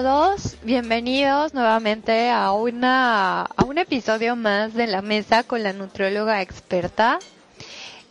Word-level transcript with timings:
Todos, 0.00 0.56
bienvenidos 0.62 1.54
nuevamente 1.54 2.30
a 2.30 2.52
una 2.52 3.42
a 3.42 3.64
un 3.64 3.78
episodio 3.78 4.36
más 4.36 4.72
de 4.72 4.86
la 4.86 5.02
mesa 5.02 5.42
con 5.42 5.64
la 5.64 5.72
nutrióloga 5.72 6.40
experta. 6.40 7.18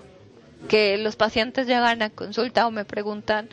que 0.68 0.98
los 0.98 1.16
pacientes 1.16 1.66
llegan 1.66 2.02
a 2.02 2.10
consulta 2.10 2.66
o 2.66 2.70
me 2.70 2.84
preguntan 2.84 3.48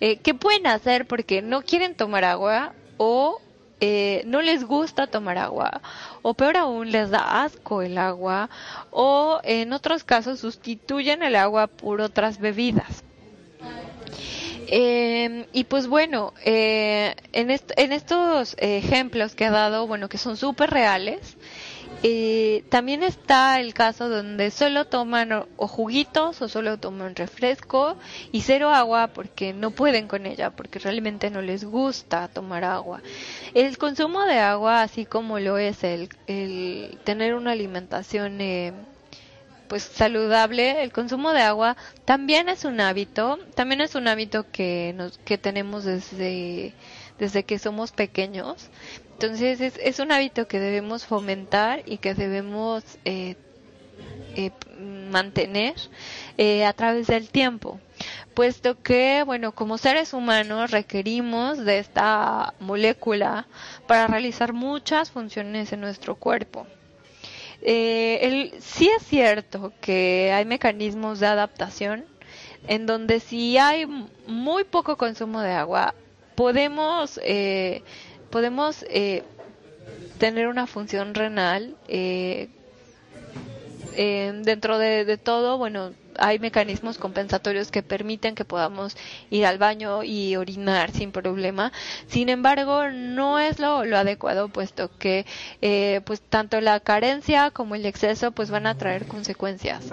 eh, 0.00 0.16
qué 0.18 0.34
pueden 0.34 0.66
hacer 0.66 1.06
porque 1.06 1.42
no 1.42 1.62
quieren 1.62 1.94
tomar 1.94 2.24
agua 2.24 2.72
o 2.96 3.40
eh, 3.80 4.22
no 4.26 4.42
les 4.42 4.64
gusta 4.64 5.06
tomar 5.06 5.38
agua 5.38 5.80
o 6.22 6.34
peor 6.34 6.56
aún 6.58 6.90
les 6.92 7.10
da 7.10 7.42
asco 7.42 7.80
el 7.82 7.96
agua 7.96 8.50
o 8.90 9.40
en 9.42 9.72
otros 9.72 10.04
casos 10.04 10.40
sustituyen 10.40 11.22
el 11.22 11.36
agua 11.36 11.66
por 11.66 12.00
otras 12.00 12.38
bebidas. 12.38 13.04
Eh, 14.72 15.46
y 15.52 15.64
pues 15.64 15.88
bueno, 15.88 16.32
en, 16.44 17.14
en 17.32 17.92
estos 17.92 18.54
ejemplos 18.58 19.34
que 19.34 19.46
he 19.46 19.50
dado, 19.50 19.88
bueno, 19.88 20.08
que 20.08 20.16
son 20.18 20.36
súper 20.36 20.70
reales, 20.70 21.36
eh, 22.02 22.64
también 22.70 23.02
está 23.02 23.60
el 23.60 23.74
caso 23.74 24.08
donde 24.08 24.50
solo 24.50 24.86
toman 24.86 25.32
o, 25.32 25.66
juguitos 25.66 26.40
o 26.40 26.48
solo 26.48 26.78
toman 26.78 27.14
refresco 27.14 27.96
y 28.32 28.40
cero 28.40 28.70
agua 28.70 29.08
porque 29.08 29.52
no 29.52 29.70
pueden 29.70 30.08
con 30.08 30.24
ella, 30.24 30.50
porque 30.50 30.78
realmente 30.78 31.30
no 31.30 31.42
les 31.42 31.64
gusta 31.64 32.28
tomar 32.28 32.64
agua. 32.64 33.02
El 33.52 33.76
consumo 33.76 34.24
de 34.24 34.38
agua, 34.38 34.82
así 34.82 35.04
como 35.04 35.38
lo 35.40 35.58
es 35.58 35.84
el, 35.84 36.08
el 36.26 36.98
tener 37.04 37.34
una 37.34 37.52
alimentación 37.52 38.40
eh, 38.40 38.72
pues 39.68 39.82
saludable, 39.82 40.82
el 40.82 40.92
consumo 40.92 41.32
de 41.32 41.42
agua 41.42 41.76
también 42.06 42.48
es 42.48 42.64
un 42.64 42.80
hábito, 42.80 43.38
también 43.54 43.82
es 43.82 43.94
un 43.94 44.08
hábito 44.08 44.50
que 44.50 44.94
nos, 44.96 45.18
que 45.18 45.36
tenemos 45.36 45.84
desde 45.84 46.74
desde 47.20 47.44
que 47.44 47.58
somos 47.58 47.92
pequeños 47.92 48.70
entonces 49.22 49.60
es, 49.60 49.78
es 49.82 49.98
un 49.98 50.12
hábito 50.12 50.48
que 50.48 50.58
debemos 50.58 51.04
fomentar 51.04 51.82
y 51.84 51.98
que 51.98 52.14
debemos 52.14 52.82
eh, 53.04 53.36
eh, 54.34 54.50
mantener 55.10 55.74
eh, 56.38 56.64
a 56.64 56.72
través 56.72 57.08
del 57.08 57.28
tiempo, 57.28 57.78
puesto 58.32 58.80
que, 58.82 59.22
bueno, 59.26 59.52
como 59.52 59.76
seres 59.76 60.14
humanos 60.14 60.70
requerimos 60.70 61.58
de 61.58 61.80
esta 61.80 62.54
molécula 62.60 63.46
para 63.86 64.06
realizar 64.06 64.54
muchas 64.54 65.10
funciones 65.10 65.70
en 65.74 65.82
nuestro 65.82 66.14
cuerpo. 66.14 66.66
el, 67.60 68.54
sí 68.58 68.88
es 68.88 69.02
cierto 69.02 69.74
que 69.82 70.32
hay 70.32 70.46
mecanismos 70.46 71.20
de 71.20 71.26
adaptación 71.26 72.06
en 72.68 72.86
donde 72.86 73.20
si 73.20 73.58
hay 73.58 73.84
muy 74.26 74.64
poco 74.64 74.96
consumo 74.96 75.42
de 75.42 75.52
agua, 75.52 75.94
podemos 76.40 77.20
eh, 77.22 77.82
podemos 78.30 78.84
eh, 78.88 79.22
tener 80.18 80.48
una 80.48 80.66
función 80.66 81.14
renal 81.14 81.76
eh, 81.88 82.48
dentro 83.96 84.78
de, 84.78 85.18
todo, 85.18 85.58
bueno, 85.58 85.92
hay 86.16 86.38
mecanismos 86.38 86.96
compensatorios 86.96 87.70
que 87.70 87.82
permiten 87.82 88.34
que 88.34 88.46
podamos 88.46 88.96
ir 89.30 89.44
al 89.44 89.58
baño 89.58 90.02
y 90.02 90.36
orinar 90.36 90.90
sin 90.90 91.12
problema. 91.12 91.70
Sin 92.06 92.28
embargo, 92.30 92.88
no 92.88 93.38
es 93.38 93.58
lo, 93.58 93.78
adecuado, 93.78 94.48
puesto 94.48 94.90
que 94.98 95.26
eh, 95.60 96.00
pues 96.04 96.22
tanto 96.22 96.60
la 96.62 96.80
carencia 96.80 97.50
como 97.50 97.74
el 97.74 97.84
exceso 97.84 98.32
pues 98.32 98.50
van 98.50 98.66
a 98.66 98.76
traer 98.76 99.06
consecuencias. 99.06 99.84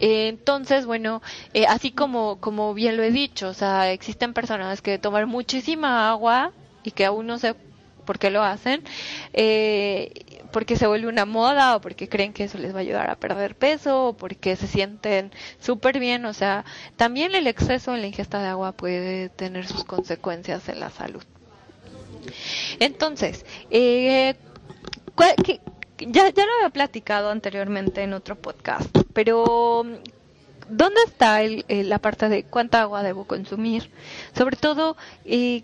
entonces, 0.00 0.84
bueno, 0.84 1.22
así 1.68 1.90
como, 1.90 2.38
como 2.38 2.74
bien 2.74 2.96
lo 2.98 3.02
he 3.02 3.12
dicho, 3.12 3.48
o 3.48 3.54
sea, 3.54 3.92
existen 3.92 4.34
personas 4.34 4.82
que 4.82 4.98
toman 4.98 5.28
muchísima 5.28 6.10
agua 6.10 6.52
y 6.82 6.90
que 6.90 7.04
aún 7.04 7.26
no 7.26 7.38
sé 7.38 7.54
por 8.04 8.18
qué 8.18 8.30
lo 8.30 8.42
hacen, 8.42 8.82
eh, 9.32 10.12
porque 10.52 10.76
se 10.76 10.86
vuelve 10.86 11.08
una 11.08 11.24
moda 11.24 11.76
o 11.76 11.80
porque 11.80 12.08
creen 12.08 12.32
que 12.32 12.44
eso 12.44 12.58
les 12.58 12.74
va 12.74 12.78
a 12.78 12.82
ayudar 12.82 13.10
a 13.10 13.16
perder 13.16 13.54
peso 13.54 14.08
o 14.08 14.12
porque 14.12 14.56
se 14.56 14.66
sienten 14.66 15.32
súper 15.60 15.98
bien, 15.98 16.24
o 16.26 16.34
sea, 16.34 16.64
también 16.96 17.34
el 17.34 17.46
exceso 17.46 17.94
en 17.94 18.02
la 18.02 18.06
ingesta 18.06 18.40
de 18.40 18.48
agua 18.48 18.72
puede 18.72 19.28
tener 19.30 19.66
sus 19.66 19.84
consecuencias 19.84 20.68
en 20.68 20.80
la 20.80 20.90
salud. 20.90 21.22
Entonces, 22.78 23.44
eh, 23.70 24.34
ya, 25.98 26.28
ya 26.28 26.46
lo 26.46 26.52
había 26.58 26.70
platicado 26.70 27.30
anteriormente 27.30 28.02
en 28.02 28.12
otro 28.12 28.36
podcast, 28.36 28.96
pero 29.12 29.84
¿dónde 30.68 31.00
está 31.06 31.40
la 31.68 31.98
parte 31.98 32.28
de 32.28 32.44
cuánta 32.44 32.82
agua 32.82 33.02
debo 33.02 33.24
consumir? 33.24 33.90
Sobre 34.36 34.56
todo, 34.56 34.96
eh, 35.24 35.62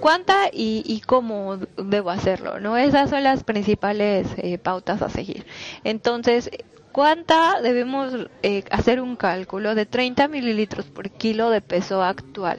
cuánta 0.00 0.48
y, 0.52 1.02
cómo 1.06 1.58
debo 1.76 2.10
hacerlo, 2.10 2.60
¿no? 2.60 2.76
Esas 2.76 3.10
son 3.10 3.22
las 3.22 3.44
principales 3.44 4.26
eh, 4.36 4.58
pautas 4.58 5.02
a 5.02 5.08
seguir. 5.08 5.46
Entonces, 5.84 6.50
¿cuánta 6.92 7.60
debemos 7.60 8.28
eh, 8.42 8.64
hacer 8.70 9.00
un 9.00 9.16
cálculo 9.16 9.74
de 9.74 9.86
30 9.86 10.28
mililitros 10.28 10.86
por 10.86 11.10
kilo 11.10 11.50
de 11.50 11.60
peso 11.60 12.02
actual? 12.02 12.58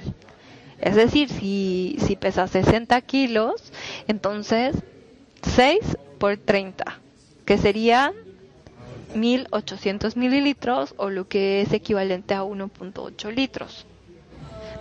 Es 0.80 0.96
decir, 0.96 1.30
si, 1.30 1.98
si 2.00 2.16
pesa 2.16 2.48
60 2.48 3.00
kilos, 3.02 3.74
entonces 4.08 4.76
6 5.42 5.80
por 6.20 6.38
30, 6.38 7.00
que 7.46 7.58
serían 7.58 8.14
1800 9.16 10.16
mililitros 10.16 10.94
o 10.98 11.10
lo 11.10 11.28
que 11.28 11.62
es 11.62 11.74
equivalente 11.74 12.34
a 12.34 12.44
1.8 12.44 13.34
litros. 13.34 13.86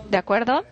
¿De 0.09 0.17
acuerdo? 0.17 0.63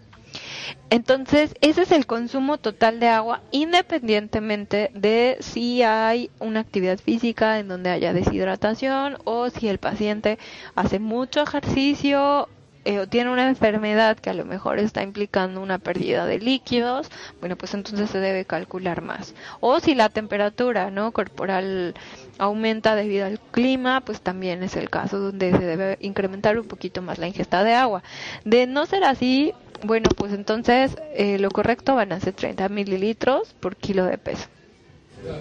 Entonces, 0.89 1.53
ese 1.61 1.81
es 1.83 1.91
el 1.91 2.05
consumo 2.05 2.57
total 2.57 2.99
de 2.99 3.07
agua 3.07 3.41
independientemente 3.51 4.91
de 4.93 5.37
si 5.39 5.83
hay 5.83 6.29
una 6.39 6.61
actividad 6.61 6.97
física 6.97 7.59
en 7.59 7.67
donde 7.67 7.89
haya 7.89 8.13
deshidratación 8.13 9.17
o 9.25 9.49
si 9.49 9.67
el 9.67 9.77
paciente 9.77 10.39
hace 10.75 10.99
mucho 10.99 11.41
ejercicio 11.43 12.47
eh, 12.87 12.99
o 12.99 13.07
tiene 13.07 13.29
una 13.29 13.49
enfermedad 13.49 14.17
que 14.17 14.29
a 14.29 14.33
lo 14.33 14.45
mejor 14.45 14.79
está 14.79 15.03
implicando 15.03 15.59
una 15.59 15.77
pérdida 15.77 16.25
de 16.25 16.39
líquidos, 16.39 17.11
bueno, 17.41 17.57
pues 17.57 17.73
entonces 17.73 18.09
se 18.09 18.19
debe 18.19 18.45
calcular 18.45 19.01
más. 19.01 19.35
O 19.59 19.81
si 19.81 19.93
la 19.93 20.07
temperatura 20.07 20.89
no 20.89 21.11
corporal 21.11 21.95
aumenta 22.37 22.95
debido 22.95 23.25
al 23.25 23.41
clima, 23.51 23.99
pues 23.99 24.21
también 24.21 24.63
es 24.63 24.77
el 24.77 24.89
caso 24.89 25.19
donde 25.19 25.51
se 25.51 25.65
debe 25.65 25.97
incrementar 25.99 26.57
un 26.57 26.65
poquito 26.65 27.01
más 27.01 27.17
la 27.17 27.27
ingesta 27.27 27.65
de 27.65 27.73
agua. 27.73 28.03
De 28.45 28.67
no 28.67 28.85
ser 28.85 29.03
así, 29.03 29.53
bueno, 29.83 30.07
pues 30.15 30.31
entonces 30.31 30.95
eh, 31.13 31.39
lo 31.39 31.51
correcto 31.51 31.93
van 31.93 32.13
a 32.13 32.21
ser 32.21 32.35
30 32.35 32.69
mililitros 32.69 33.53
por 33.59 33.75
kilo 33.75 34.05
de 34.05 34.17
peso. 34.17 34.47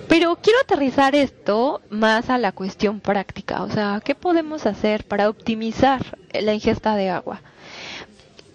Pero 0.08 0.36
quiero 0.36 0.58
aterrizar 0.60 1.14
esto 1.14 1.80
más 1.90 2.30
a 2.30 2.38
la 2.38 2.52
cuestión 2.52 3.00
práctica, 3.00 3.62
o 3.62 3.70
sea, 3.70 4.00
¿qué 4.04 4.14
podemos 4.14 4.66
hacer 4.66 5.04
para 5.04 5.28
optimizar 5.28 6.18
la 6.32 6.54
ingesta 6.54 6.96
de 6.96 7.10
agua? 7.10 7.42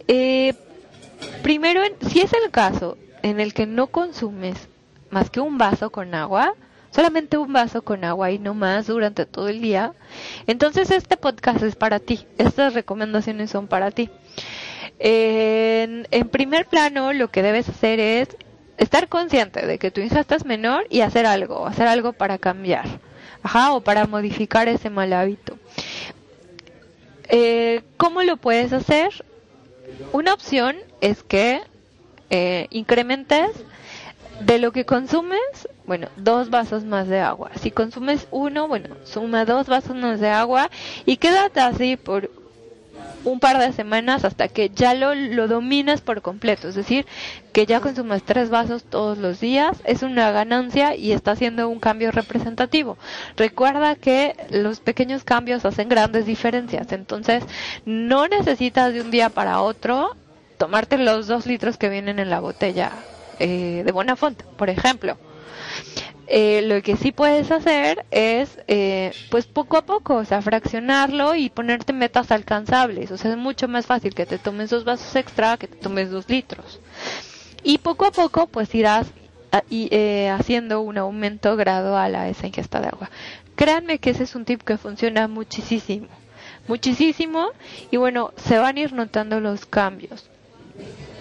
Eh, 0.07 0.53
primero, 1.43 1.81
si 2.09 2.21
es 2.21 2.33
el 2.33 2.51
caso 2.51 2.97
en 3.21 3.39
el 3.39 3.53
que 3.53 3.65
no 3.65 3.87
consumes 3.87 4.67
más 5.09 5.29
que 5.29 5.39
un 5.39 5.57
vaso 5.57 5.91
con 5.91 6.15
agua, 6.15 6.55
solamente 6.89 7.37
un 7.37 7.53
vaso 7.53 7.81
con 7.83 8.03
agua 8.03 8.31
y 8.31 8.39
no 8.39 8.53
más 8.53 8.87
durante 8.87 9.25
todo 9.25 9.47
el 9.47 9.61
día, 9.61 9.93
entonces 10.47 10.89
este 10.91 11.17
podcast 11.17 11.61
es 11.63 11.75
para 11.75 11.99
ti, 11.99 12.25
estas 12.37 12.73
recomendaciones 12.73 13.51
son 13.51 13.67
para 13.67 13.91
ti. 13.91 14.09
En, 14.99 16.07
en 16.11 16.29
primer 16.29 16.65
plano, 16.65 17.13
lo 17.13 17.29
que 17.29 17.41
debes 17.41 17.69
hacer 17.69 17.99
es 17.99 18.29
estar 18.81 19.07
consciente 19.07 19.65
de 19.67 19.77
que 19.77 19.91
tu 19.91 20.01
ingesta 20.01 20.35
es 20.35 20.43
menor 20.43 20.87
y 20.89 21.01
hacer 21.01 21.27
algo, 21.27 21.67
hacer 21.67 21.87
algo 21.87 22.13
para 22.13 22.39
cambiar, 22.39 22.85
ajá, 23.43 23.73
o 23.73 23.81
para 23.81 24.07
modificar 24.07 24.67
ese 24.67 24.89
mal 24.89 25.13
hábito. 25.13 25.57
Eh, 27.29 27.83
¿Cómo 27.97 28.23
lo 28.23 28.37
puedes 28.37 28.73
hacer? 28.73 29.23
Una 30.11 30.33
opción 30.33 30.77
es 30.99 31.21
que 31.21 31.61
eh, 32.31 32.67
incrementes 32.71 33.51
de 34.39 34.57
lo 34.57 34.71
que 34.71 34.83
consumes, 34.83 35.69
bueno, 35.85 36.07
dos 36.17 36.49
vasos 36.49 36.83
más 36.83 37.07
de 37.07 37.19
agua. 37.19 37.51
Si 37.61 37.69
consumes 37.69 38.27
uno, 38.31 38.67
bueno, 38.67 38.95
suma 39.03 39.45
dos 39.45 39.67
vasos 39.67 39.95
más 39.95 40.19
de 40.19 40.29
agua 40.29 40.71
y 41.05 41.17
quédate 41.17 41.59
así 41.59 41.97
por 41.97 42.31
un 43.23 43.39
par 43.39 43.59
de 43.59 43.73
semanas 43.73 44.25
hasta 44.25 44.47
que 44.47 44.69
ya 44.69 44.93
lo, 44.93 45.13
lo 45.15 45.47
dominas 45.47 46.01
por 46.01 46.21
completo. 46.21 46.67
Es 46.67 46.75
decir, 46.75 47.05
que 47.51 47.65
ya 47.65 47.79
consumas 47.79 48.23
tres 48.23 48.49
vasos 48.49 48.83
todos 48.83 49.17
los 49.17 49.39
días 49.39 49.77
es 49.85 50.03
una 50.03 50.31
ganancia 50.31 50.95
y 50.95 51.11
está 51.11 51.31
haciendo 51.31 51.69
un 51.69 51.79
cambio 51.79 52.11
representativo. 52.11 52.97
Recuerda 53.37 53.95
que 53.95 54.35
los 54.49 54.79
pequeños 54.79 55.23
cambios 55.23 55.65
hacen 55.65 55.89
grandes 55.89 56.25
diferencias. 56.25 56.91
Entonces, 56.91 57.43
no 57.85 58.27
necesitas 58.27 58.93
de 58.93 59.01
un 59.01 59.11
día 59.11 59.29
para 59.29 59.61
otro 59.61 60.15
tomarte 60.57 60.97
los 60.97 61.27
dos 61.27 61.45
litros 61.45 61.77
que 61.77 61.89
vienen 61.89 62.19
en 62.19 62.29
la 62.29 62.39
botella 62.39 62.91
eh, 63.39 63.81
de 63.83 63.91
buena 63.91 64.15
fuente, 64.15 64.45
por 64.57 64.69
ejemplo. 64.69 65.17
Eh, 66.33 66.61
lo 66.61 66.81
que 66.81 66.95
sí 66.95 67.11
puedes 67.11 67.51
hacer 67.51 68.05
es, 68.09 68.57
eh, 68.69 69.11
pues 69.29 69.47
poco 69.47 69.75
a 69.75 69.81
poco, 69.81 70.15
o 70.15 70.23
sea, 70.23 70.41
fraccionarlo 70.41 71.35
y 71.35 71.49
ponerte 71.49 71.91
metas 71.91 72.31
alcanzables. 72.31 73.11
O 73.11 73.17
sea, 73.17 73.31
es 73.31 73.37
mucho 73.37 73.67
más 73.67 73.85
fácil 73.85 74.15
que 74.15 74.25
te 74.25 74.37
tomes 74.37 74.69
dos 74.69 74.85
vasos 74.85 75.13
extra 75.17 75.57
que 75.57 75.67
te 75.67 75.75
tomes 75.75 76.09
dos 76.09 76.29
litros. 76.29 76.79
Y 77.63 77.79
poco 77.79 78.05
a 78.05 78.11
poco, 78.11 78.47
pues 78.47 78.73
irás 78.73 79.07
y, 79.69 79.89
eh, 79.91 80.29
haciendo 80.29 80.79
un 80.79 80.97
aumento 80.97 81.57
gradual 81.57 82.15
a 82.15 82.29
esa 82.29 82.47
ingesta 82.47 82.79
de 82.79 82.87
agua. 82.87 83.11
Créanme 83.55 83.99
que 83.99 84.11
ese 84.11 84.23
es 84.23 84.33
un 84.33 84.45
tip 84.45 84.61
que 84.61 84.77
funciona 84.77 85.27
muchísimo, 85.27 86.07
muchísimo. 86.65 87.49
Y 87.91 87.97
bueno, 87.97 88.31
se 88.37 88.57
van 88.57 88.77
a 88.77 88.79
ir 88.79 88.93
notando 88.93 89.41
los 89.41 89.65
cambios. 89.65 90.29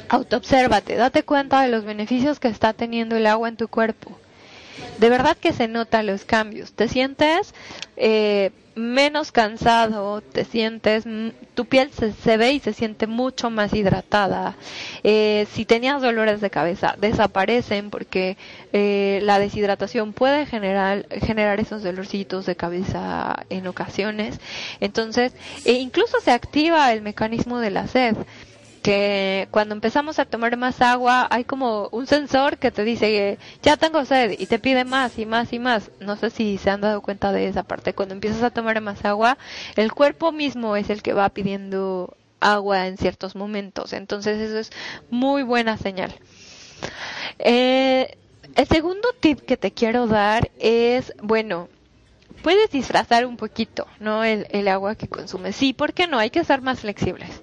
Autoobsérvate, 0.08 0.94
date 0.94 1.24
cuenta 1.24 1.62
de 1.62 1.68
los 1.68 1.84
beneficios 1.84 2.38
que 2.38 2.46
está 2.46 2.74
teniendo 2.74 3.16
el 3.16 3.26
agua 3.26 3.48
en 3.48 3.56
tu 3.56 3.66
cuerpo 3.66 4.16
de 4.98 5.08
verdad 5.08 5.36
que 5.36 5.52
se 5.52 5.68
notan 5.68 6.06
los 6.06 6.24
cambios. 6.24 6.72
Te 6.72 6.88
sientes 6.88 7.54
eh, 7.96 8.50
menos 8.74 9.32
cansado, 9.32 10.20
te 10.20 10.44
sientes, 10.44 11.04
tu 11.54 11.66
piel 11.66 11.90
se, 11.90 12.36
ve 12.36 12.52
y 12.52 12.60
se 12.60 12.72
siente 12.72 13.06
mucho 13.06 13.50
más 13.50 13.72
hidratada. 13.74 14.56
Eh, 15.02 15.46
si 15.52 15.64
tenías 15.64 16.00
dolores 16.00 16.40
de 16.40 16.50
cabeza, 16.50 16.96
desaparecen 16.98 17.90
porque 17.90 18.36
eh, 18.72 19.20
la 19.22 19.38
deshidratación 19.38 20.12
puede 20.12 20.46
generar, 20.46 21.06
generar 21.20 21.60
esos 21.60 21.82
dolorcitos 21.82 22.46
de 22.46 22.56
cabeza 22.56 23.44
en 23.50 23.66
ocasiones. 23.66 24.40
Entonces, 24.80 25.32
e 25.64 25.72
incluso 25.72 26.20
se 26.20 26.30
activa 26.30 26.92
el 26.92 27.02
mecanismo 27.02 27.58
de 27.58 27.70
la 27.70 27.86
sed 27.86 28.16
que 28.82 29.48
cuando 29.50 29.74
empezamos 29.74 30.18
a 30.18 30.24
tomar 30.24 30.56
más 30.56 30.80
agua 30.80 31.26
hay 31.30 31.44
como 31.44 31.88
un 31.92 32.06
sensor 32.06 32.58
que 32.58 32.70
te 32.70 32.84
dice 32.84 33.38
ya 33.62 33.76
tengo 33.76 34.04
sed 34.04 34.36
y 34.38 34.46
te 34.46 34.58
pide 34.58 34.84
más 34.84 35.18
y 35.18 35.26
más 35.26 35.52
y 35.52 35.58
más. 35.58 35.90
No 36.00 36.16
sé 36.16 36.30
si 36.30 36.58
se 36.58 36.70
han 36.70 36.80
dado 36.80 37.02
cuenta 37.02 37.32
de 37.32 37.46
esa 37.48 37.62
parte. 37.62 37.94
Cuando 37.94 38.14
empiezas 38.14 38.42
a 38.42 38.50
tomar 38.50 38.80
más 38.80 39.04
agua, 39.04 39.38
el 39.76 39.92
cuerpo 39.92 40.32
mismo 40.32 40.76
es 40.76 40.90
el 40.90 41.02
que 41.02 41.12
va 41.12 41.28
pidiendo 41.28 42.16
agua 42.40 42.86
en 42.86 42.96
ciertos 42.96 43.36
momentos. 43.36 43.92
Entonces 43.92 44.40
eso 44.40 44.58
es 44.58 44.70
muy 45.10 45.42
buena 45.42 45.76
señal. 45.76 46.14
Eh, 47.38 48.16
el 48.56 48.66
segundo 48.66 49.08
tip 49.20 49.40
que 49.40 49.56
te 49.56 49.72
quiero 49.72 50.06
dar 50.06 50.50
es, 50.58 51.12
bueno, 51.22 51.68
puedes 52.42 52.70
disfrazar 52.70 53.26
un 53.26 53.36
poquito, 53.36 53.86
¿no? 54.00 54.24
El, 54.24 54.46
el 54.50 54.68
agua 54.68 54.94
que 54.94 55.08
consumes. 55.08 55.54
Sí, 55.56 55.72
¿por 55.74 55.92
qué 55.92 56.06
no? 56.06 56.18
Hay 56.18 56.30
que 56.30 56.44
ser 56.44 56.62
más 56.62 56.80
flexibles. 56.80 57.42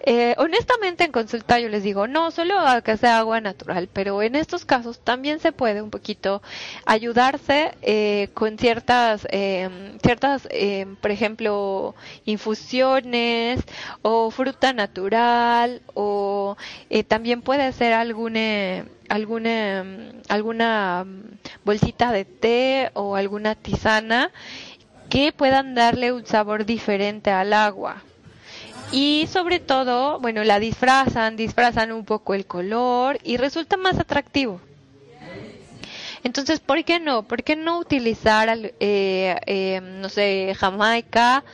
Eh, 0.00 0.34
honestamente 0.38 1.04
en 1.04 1.10
consulta 1.12 1.58
yo 1.58 1.68
les 1.68 1.82
digo, 1.82 2.06
no, 2.06 2.30
solo 2.30 2.54
que 2.84 2.96
sea 2.96 3.18
agua 3.18 3.40
natural, 3.40 3.88
pero 3.92 4.22
en 4.22 4.36
estos 4.36 4.64
casos 4.64 5.00
también 5.00 5.40
se 5.40 5.50
puede 5.52 5.82
un 5.82 5.90
poquito 5.90 6.40
ayudarse 6.86 7.72
eh, 7.82 8.28
con 8.32 8.58
ciertas, 8.58 9.26
eh, 9.30 9.68
ciertas, 10.02 10.46
eh, 10.50 10.86
por 11.00 11.10
ejemplo, 11.10 11.94
infusiones 12.24 13.60
o 14.02 14.30
fruta 14.30 14.72
natural 14.72 15.82
o 15.94 16.56
eh, 16.90 17.02
también 17.02 17.42
puede 17.42 17.72
ser 17.72 17.92
alguna 17.92 18.84
alguna 20.28 21.06
bolsita 21.64 22.12
de 22.12 22.24
té 22.24 22.90
o 22.94 23.16
alguna 23.16 23.54
tisana 23.54 24.30
que 25.08 25.32
puedan 25.32 25.74
darle 25.74 26.12
un 26.12 26.24
sabor 26.26 26.64
diferente 26.66 27.30
al 27.30 27.52
agua 27.52 28.02
y 28.92 29.26
sobre 29.30 29.60
todo, 29.60 30.18
bueno, 30.20 30.44
la 30.44 30.58
disfrazan, 30.58 31.36
disfrazan 31.36 31.92
un 31.92 32.04
poco 32.04 32.34
el 32.34 32.46
color 32.46 33.18
y 33.22 33.36
resulta 33.36 33.76
más 33.76 33.98
atractivo. 33.98 34.60
Entonces, 36.24 36.60
¿por 36.60 36.84
qué 36.84 36.98
no? 36.98 37.22
¿Por 37.22 37.42
qué 37.42 37.56
no 37.56 37.78
utilizar, 37.78 38.48
eh, 38.80 39.36
eh, 39.46 39.80
no 39.82 40.08
sé, 40.08 40.54
Jamaica, 40.58 41.44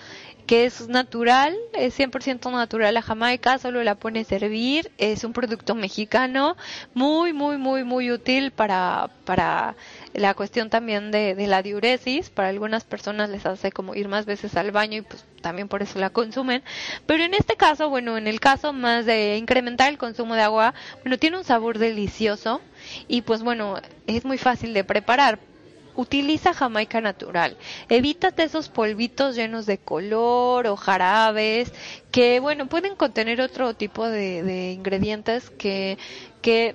que 0.46 0.66
es 0.66 0.88
natural, 0.88 1.56
es 1.72 1.94
100% 1.94 2.50
natural 2.50 2.94
la 2.94 3.02
Jamaica, 3.02 3.58
solo 3.58 3.82
la 3.82 3.94
pone 3.94 4.20
a 4.20 4.24
servir, 4.24 4.92
es 4.98 5.24
un 5.24 5.32
producto 5.32 5.74
mexicano, 5.74 6.56
muy, 6.92 7.32
muy, 7.32 7.56
muy, 7.56 7.84
muy 7.84 8.10
útil 8.10 8.50
para, 8.50 9.10
para 9.24 9.74
la 10.14 10.34
cuestión 10.34 10.70
también 10.70 11.10
de, 11.10 11.34
la 11.46 11.62
diuresis, 11.62 12.30
para 12.30 12.48
algunas 12.48 12.84
personas 12.84 13.28
les 13.30 13.44
hace 13.46 13.72
como 13.72 13.94
ir 13.94 14.08
más 14.08 14.26
veces 14.26 14.56
al 14.56 14.70
baño 14.70 14.98
y 14.98 15.02
pues 15.02 15.24
también 15.42 15.68
por 15.68 15.82
eso 15.82 15.98
la 15.98 16.10
consumen, 16.10 16.62
pero 17.04 17.24
en 17.24 17.34
este 17.34 17.56
caso, 17.56 17.90
bueno, 17.90 18.16
en 18.16 18.28
el 18.28 18.40
caso 18.40 18.72
más 18.72 19.06
de 19.06 19.36
incrementar 19.36 19.90
el 19.90 19.98
consumo 19.98 20.36
de 20.36 20.42
agua, 20.42 20.72
bueno, 21.02 21.18
tiene 21.18 21.36
un 21.36 21.44
sabor 21.44 21.78
delicioso 21.78 22.60
y 23.08 23.22
pues 23.22 23.42
bueno, 23.42 23.76
es 24.06 24.24
muy 24.24 24.38
fácil 24.38 24.72
de 24.72 24.84
preparar. 24.84 25.40
Utiliza 25.96 26.52
jamaica 26.52 27.00
natural. 27.00 27.56
Evítate 27.88 28.42
esos 28.42 28.68
polvitos 28.68 29.36
llenos 29.36 29.64
de 29.64 29.78
color 29.78 30.66
o 30.66 30.76
jarabes 30.76 31.72
que, 32.10 32.40
bueno, 32.40 32.66
pueden 32.66 32.96
contener 32.96 33.40
otro 33.40 33.74
tipo 33.74 34.08
de, 34.08 34.42
de 34.42 34.72
ingredientes 34.72 35.50
que, 35.50 35.96
que 36.42 36.74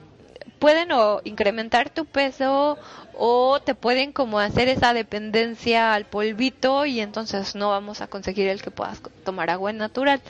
pueden 0.60 0.92
o 0.92 1.22
incrementar 1.24 1.90
tu 1.90 2.06
peso 2.06 2.78
o 3.14 3.60
te 3.60 3.76
pueden 3.76 4.12
como 4.12 4.40
hacer 4.40 4.68
esa 4.68 4.94
dependencia 4.94 5.94
al 5.94 6.06
polvito 6.06 6.86
y 6.86 7.00
entonces 7.00 7.56
no 7.56 7.70
vamos 7.70 8.02
a 8.02 8.08
conseguir 8.08 8.48
el 8.48 8.62
que 8.62 8.72
puedas 8.72 9.02
tomar 9.24 9.50
agua 9.50 9.74
natural. 9.74 10.22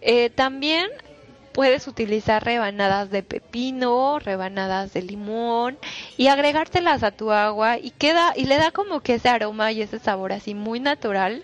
Eh, 0.00 0.30
también 0.30 0.88
puedes 1.52 1.88
utilizar 1.88 2.44
rebanadas 2.44 3.10
de 3.10 3.24
pepino, 3.24 4.20
rebanadas 4.20 4.92
de 4.92 5.02
limón 5.02 5.76
y 6.16 6.28
agregártelas 6.28 7.02
a 7.02 7.10
tu 7.10 7.32
agua 7.32 7.78
y 7.78 7.90
queda 7.90 8.32
y 8.36 8.44
le 8.44 8.58
da 8.58 8.70
como 8.70 9.00
que 9.00 9.14
ese 9.14 9.28
aroma 9.28 9.72
y 9.72 9.82
ese 9.82 9.98
sabor 9.98 10.32
así 10.32 10.54
muy 10.54 10.78
natural. 10.78 11.42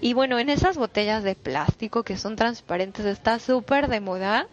Y 0.00 0.14
bueno, 0.14 0.38
en 0.38 0.48
esas 0.48 0.78
botellas 0.78 1.22
de 1.22 1.34
plástico 1.34 2.02
que 2.02 2.16
son 2.16 2.34
transparentes 2.34 3.04
está 3.04 3.38
súper 3.38 3.88
de 3.88 4.00
moda 4.00 4.48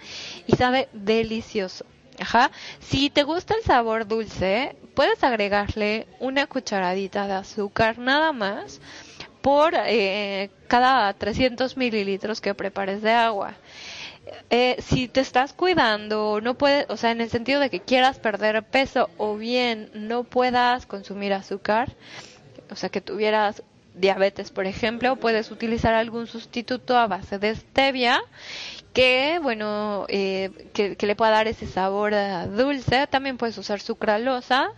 y 0.46 0.58
sabe 0.58 0.90
delicioso. 0.94 1.86
Ajá. 2.20 2.52
Si 2.80 3.10
te 3.10 3.24
gusta 3.24 3.56
el 3.56 3.64
sabor 3.64 4.08
dulce, 4.08 4.76
puedes 4.94 5.24
agregarle 5.24 6.08
una 6.20 6.48
cucharadita 6.48 7.28
de 7.28 7.34
azúcar 7.34 7.98
nada 7.98 8.34
más 8.34 8.82
por 9.42 9.74
eh, 9.76 10.50
cada 10.68 11.14
300 11.14 11.78
mililitros 11.78 12.42
que 12.42 12.54
prepares 12.54 13.02
de 13.02 13.12
agua. 13.12 13.54
Eh, 14.50 14.76
si 14.80 15.08
te 15.08 15.22
estás 15.22 15.54
cuidando, 15.54 16.40
no 16.42 16.56
puedes, 16.56 16.86
o 16.90 16.98
sea, 16.98 17.12
en 17.12 17.22
el 17.22 17.30
sentido 17.30 17.60
de 17.60 17.70
que 17.70 17.80
quieras 17.80 18.20
perder 18.20 18.62
peso 18.64 19.10
o 19.18 19.38
bien 19.38 19.90
no 19.94 20.24
puedas 20.24 20.86
consumir 20.86 21.34
azúcar, 21.34 21.96
o 22.70 22.76
sea, 22.76 22.90
que 22.90 23.02
tuvieras 23.02 23.64
diabetes, 23.96 24.52
por 24.52 24.66
ejemplo, 24.66 25.16
puedes 25.16 25.52
utilizar 25.52 25.94
algún 25.94 26.28
sustituto 26.28 26.98
a 26.98 27.08
base 27.08 27.40
de 27.40 27.56
stevia 27.56 28.22
que 28.94 29.40
bueno 29.42 30.06
eh, 30.10 30.70
que, 30.74 30.96
le 31.00 31.16
pueda 31.16 31.32
dar 31.32 31.48
ese 31.48 31.68
sabor 31.68 32.14
dulce 32.56 33.08
también 33.08 33.38
puedes 33.38 33.58
usar 33.58 33.80
sucralosa 33.80 34.72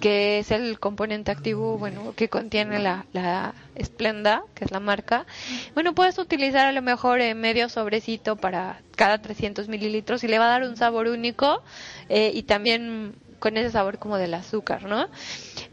que 0.00 0.38
es 0.38 0.50
el 0.50 0.80
componente 0.80 1.30
activo, 1.30 1.78
bueno, 1.78 2.14
que 2.16 2.28
contiene 2.28 2.78
la, 2.78 3.04
la 3.12 3.54
Splenda, 3.80 4.42
que 4.54 4.64
es 4.64 4.70
la 4.70 4.80
marca. 4.80 5.26
Bueno, 5.74 5.94
puedes 5.94 6.18
utilizar 6.18 6.66
a 6.66 6.72
lo 6.72 6.82
mejor 6.82 7.20
eh, 7.20 7.34
medio 7.34 7.68
sobrecito 7.68 8.36
para 8.36 8.80
cada 8.96 9.18
300 9.18 9.68
mililitros 9.68 10.24
y 10.24 10.28
le 10.28 10.38
va 10.38 10.46
a 10.46 10.58
dar 10.58 10.62
un 10.62 10.76
sabor 10.76 11.06
único 11.08 11.62
eh, 12.08 12.32
y 12.34 12.42
también 12.44 13.14
con 13.38 13.56
ese 13.56 13.70
sabor 13.70 13.98
como 13.98 14.16
del 14.16 14.34
azúcar, 14.34 14.84
¿no? 14.84 15.08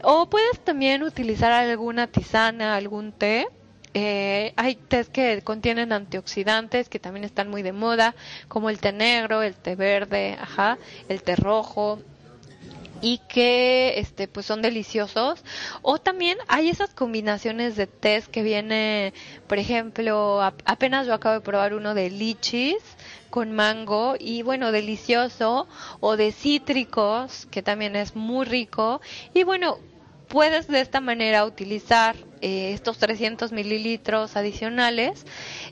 O 0.04 0.30
puedes 0.30 0.60
también 0.60 1.04
utilizar 1.04 1.52
alguna 1.52 2.08
tisana, 2.08 2.76
algún 2.76 3.12
té. 3.12 3.48
Eh, 4.00 4.54
hay 4.58 4.76
tés 4.76 5.10
que 5.10 5.42
contienen 5.42 5.92
antioxidantes 5.92 6.88
que 6.88 7.00
también 7.00 7.24
están 7.24 7.50
muy 7.50 7.64
de 7.64 7.72
moda, 7.74 8.14
como 8.48 8.70
el 8.70 8.78
té 8.78 8.92
negro, 8.92 9.42
el 9.42 9.56
té 9.56 9.76
verde, 9.76 10.38
ajá, 10.40 10.78
el 11.10 11.24
té 11.24 11.36
rojo, 11.36 12.00
y 13.02 13.18
que 13.28 13.98
este 13.98 14.28
pues 14.28 14.46
son 14.46 14.62
deliciosos. 14.62 15.44
O 15.82 15.98
también 15.98 16.38
hay 16.48 16.70
esas 16.70 16.94
combinaciones 16.94 17.76
de 17.76 17.88
tés 17.88 18.28
que 18.28 18.44
viene 18.44 19.16
por 19.48 19.58
ejemplo 19.58 20.44
apenas 20.44 21.08
yo 21.08 21.16
acabo 21.16 21.34
de 21.34 21.42
probar 21.42 21.74
uno 21.74 21.96
de 21.96 22.12
lichis 22.12 22.78
con 23.32 23.52
mango 23.52 24.14
y 24.20 24.44
bueno 24.44 24.72
delicioso 24.72 25.68
o 26.02 26.18
de 26.18 26.32
cítricos 26.32 27.48
que 27.50 27.64
también 27.64 27.96
es 27.96 28.16
muy 28.16 28.46
rico. 28.46 29.02
Y 29.34 29.42
bueno 29.42 29.80
puedes 30.28 30.68
de 30.68 30.82
esta 30.82 31.02
manera 31.02 31.46
utilizar 31.46 32.16
eh, 32.42 32.72
estos 32.74 32.98
300 32.98 33.52
mililitros 33.52 34.36
adicionales 34.36 35.26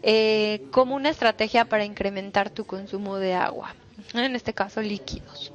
eh, 0.03 0.61
como 0.71 0.95
una 0.95 1.09
estrategia 1.09 1.65
para 1.65 1.85
incrementar 1.85 2.49
tu 2.49 2.65
consumo 2.65 3.17
de 3.17 3.33
agua 3.33 3.75
en 4.13 4.35
este 4.35 4.53
caso 4.53 4.81
líquidos 4.81 5.51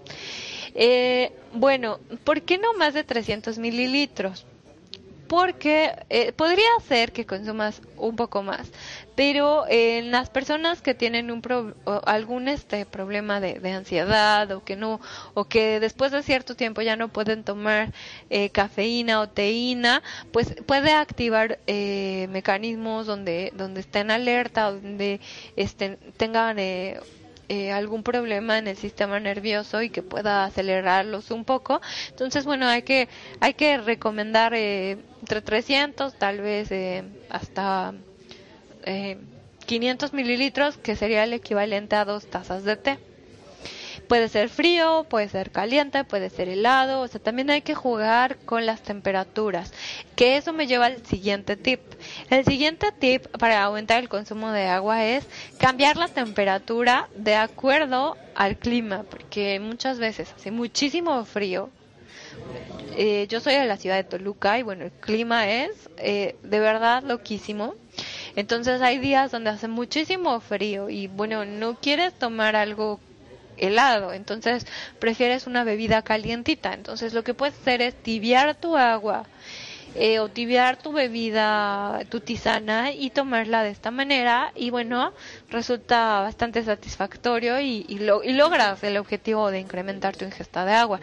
eh, 0.74 1.32
bueno, 1.52 1.98
¿por 2.24 2.42
qué 2.42 2.58
no 2.58 2.74
más 2.74 2.94
de 2.94 3.04
300 3.04 3.58
mililitros? 3.58 4.46
Porque 5.30 5.92
eh, 6.08 6.32
podría 6.32 6.68
ser 6.88 7.12
que 7.12 7.24
consumas 7.24 7.82
un 7.96 8.16
poco 8.16 8.42
más, 8.42 8.68
pero 9.14 9.64
en 9.68 10.10
las 10.10 10.28
personas 10.28 10.82
que 10.82 10.92
tienen 10.92 11.30
un 11.30 11.40
algún 12.04 12.48
este 12.48 12.84
problema 12.84 13.38
de, 13.38 13.60
ansiedad 13.72 14.50
o 14.50 14.64
que 14.64 14.74
no 14.74 15.00
o 15.34 15.44
que 15.44 15.78
después 15.78 16.10
de 16.10 16.24
cierto 16.24 16.56
tiempo 16.56 16.82
ya 16.82 16.96
no 16.96 17.06
pueden 17.10 17.44
tomar 17.44 17.92
eh, 18.28 18.50
cafeína 18.50 19.20
o 19.20 19.28
teína, 19.28 20.02
pues 20.32 20.56
puede 20.66 20.90
activar 20.90 21.60
eh, 21.68 22.26
mecanismos 22.30 23.06
donde 23.06 23.52
donde 23.54 23.82
estén 23.82 24.10
alerta, 24.10 24.72
donde 24.72 25.20
estén 25.54 25.96
tengan 26.16 26.58
eh, 27.50 27.60
eh, 27.60 27.72
algún 27.72 28.04
problema 28.04 28.58
en 28.58 28.68
el 28.68 28.76
sistema 28.76 29.18
nervioso 29.18 29.82
y 29.82 29.90
que 29.90 30.02
pueda 30.02 30.44
acelerarlos 30.44 31.30
un 31.32 31.44
poco. 31.44 31.80
Entonces, 32.10 32.44
bueno, 32.44 32.66
hay 32.68 32.82
que, 32.82 33.08
hay 33.40 33.54
que 33.54 33.76
recomendar 33.78 34.54
eh, 34.54 34.98
entre 35.20 35.42
300, 35.42 36.14
tal 36.14 36.40
vez 36.40 36.70
eh, 36.70 37.02
hasta 37.28 37.92
500 39.66 40.12
mililitros, 40.14 40.76
que 40.78 40.94
sería 40.94 41.24
el 41.24 41.32
equivalente 41.32 41.96
a 41.96 42.04
dos 42.04 42.26
tazas 42.26 42.64
de 42.64 42.76
té. 42.76 42.98
Puede 44.10 44.28
ser 44.28 44.48
frío, 44.48 45.06
puede 45.08 45.28
ser 45.28 45.52
caliente, 45.52 46.02
puede 46.02 46.30
ser 46.30 46.48
helado, 46.48 47.02
o 47.02 47.06
sea, 47.06 47.22
también 47.22 47.48
hay 47.48 47.62
que 47.62 47.76
jugar 47.76 48.38
con 48.38 48.66
las 48.66 48.82
temperaturas, 48.82 49.72
que 50.16 50.36
eso 50.36 50.52
me 50.52 50.66
lleva 50.66 50.86
al 50.86 51.06
siguiente 51.06 51.56
tip. 51.56 51.78
El 52.28 52.44
siguiente 52.44 52.90
tip 52.90 53.28
para 53.38 53.62
aumentar 53.62 54.00
el 54.02 54.08
consumo 54.08 54.50
de 54.50 54.66
agua 54.66 55.04
es 55.04 55.24
cambiar 55.60 55.96
la 55.96 56.08
temperatura 56.08 57.08
de 57.14 57.36
acuerdo 57.36 58.16
al 58.34 58.56
clima, 58.56 59.04
porque 59.08 59.60
muchas 59.60 60.00
veces 60.00 60.34
hace 60.36 60.50
muchísimo 60.50 61.24
frío. 61.24 61.70
Eh, 62.96 63.28
yo 63.28 63.38
soy 63.38 63.54
de 63.54 63.66
la 63.66 63.76
ciudad 63.76 63.94
de 63.94 64.02
Toluca 64.02 64.58
y 64.58 64.64
bueno, 64.64 64.86
el 64.86 64.90
clima 64.90 65.48
es 65.48 65.88
eh, 65.98 66.34
de 66.42 66.58
verdad 66.58 67.04
loquísimo. 67.04 67.76
Entonces 68.34 68.82
hay 68.82 68.98
días 68.98 69.30
donde 69.30 69.50
hace 69.50 69.68
muchísimo 69.68 70.40
frío 70.40 70.90
y 70.90 71.06
bueno, 71.06 71.44
no 71.44 71.76
quieres 71.76 72.12
tomar 72.12 72.56
algo 72.56 72.98
helado, 73.60 74.12
entonces 74.12 74.66
prefieres 74.98 75.46
una 75.46 75.64
bebida 75.64 76.02
calientita. 76.02 76.72
Entonces 76.74 77.14
lo 77.14 77.24
que 77.24 77.34
puedes 77.34 77.54
hacer 77.54 77.82
es 77.82 77.94
tibiar 77.94 78.54
tu 78.56 78.76
agua 78.76 79.26
eh, 79.94 80.20
o 80.20 80.28
tibiar 80.28 80.76
tu 80.76 80.92
bebida, 80.92 82.00
tu 82.08 82.20
tisana 82.20 82.92
y 82.92 83.10
tomarla 83.10 83.62
de 83.62 83.70
esta 83.70 83.90
manera. 83.90 84.52
Y 84.54 84.70
bueno, 84.70 85.12
resulta 85.48 86.20
bastante 86.20 86.62
satisfactorio 86.62 87.60
y, 87.60 87.86
y, 87.88 88.00
y 88.24 88.32
logras 88.32 88.82
el 88.84 88.96
objetivo 88.96 89.50
de 89.50 89.60
incrementar 89.60 90.16
tu 90.16 90.24
ingesta 90.24 90.64
de 90.64 90.74
agua, 90.74 91.00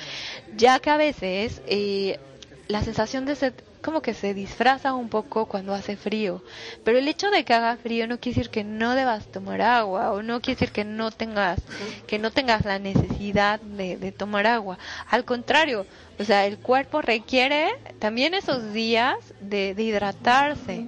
ya 0.55 0.79
que 0.79 0.89
a 0.89 0.97
veces 0.97 1.61
eh, 1.67 2.19
la 2.67 2.81
sensación 2.81 3.25
de 3.25 3.35
sed 3.35 3.53
como 3.81 4.01
que 4.01 4.13
se 4.13 4.33
disfraza 4.33 4.93
un 4.93 5.09
poco 5.09 5.45
cuando 5.47 5.73
hace 5.73 5.95
frío. 5.97 6.43
Pero 6.83 6.97
el 6.97 7.07
hecho 7.07 7.29
de 7.29 7.43
que 7.45 7.53
haga 7.53 7.77
frío 7.77 8.07
no 8.07 8.19
quiere 8.19 8.35
decir 8.37 8.51
que 8.51 8.63
no 8.63 8.95
debas 8.95 9.27
tomar 9.27 9.61
agua 9.61 10.11
o 10.11 10.21
no 10.23 10.41
quiere 10.41 10.59
decir 10.59 10.71
que 10.73 10.83
no 10.85 11.11
tengas 11.11 11.59
que 12.07 12.19
no 12.19 12.31
tengas 12.31 12.65
la 12.65 12.79
necesidad 12.79 13.59
de, 13.61 13.97
de 13.97 14.11
tomar 14.11 14.47
agua. 14.47 14.77
Al 15.09 15.25
contrario, 15.25 15.85
o 16.19 16.23
sea, 16.23 16.45
el 16.45 16.57
cuerpo 16.57 17.01
requiere 17.01 17.69
también 17.99 18.33
esos 18.33 18.73
días 18.73 19.15
de, 19.39 19.73
de 19.75 19.83
hidratarse 19.83 20.87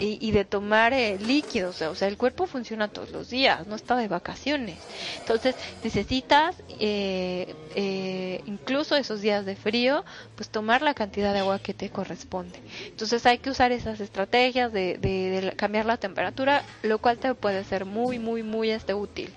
y, 0.00 0.30
de 0.32 0.44
tomar 0.44 0.92
eh, 0.92 1.18
líquidos, 1.18 1.82
o 1.82 1.94
sea, 1.94 2.08
el 2.08 2.16
cuerpo 2.16 2.46
funciona 2.46 2.88
todos 2.88 3.10
los 3.10 3.28
días, 3.28 3.66
no 3.66 3.76
está 3.76 3.96
de 3.96 4.08
vacaciones. 4.08 4.78
Entonces 5.18 5.54
necesitas, 5.84 6.56
eh, 6.78 7.54
eh, 7.74 8.40
incluso 8.46 8.96
esos 8.96 9.20
días 9.20 9.44
de 9.44 9.56
frío, 9.56 10.04
pues 10.36 10.48
tomar 10.48 10.82
la 10.82 10.94
cantidad 10.94 11.34
de 11.34 11.40
agua 11.40 11.58
que 11.58 11.74
te 11.74 11.90
corresponde. 11.90 12.58
Entonces 12.86 13.26
hay 13.26 13.38
que 13.38 13.50
usar 13.50 13.72
esas 13.72 14.00
estrategias 14.00 14.72
de, 14.72 14.96
de, 14.98 15.52
cambiar 15.56 15.84
la 15.84 15.98
temperatura, 15.98 16.64
lo 16.82 16.98
cual 16.98 17.18
te 17.18 17.34
puede 17.34 17.64
ser 17.64 17.84
muy, 17.84 18.18
muy, 18.18 18.42
muy 18.42 18.70
este, 18.70 18.94
útil. 18.94 19.30